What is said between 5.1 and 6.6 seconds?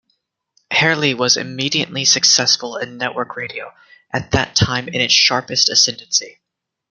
sharpest ascendancy.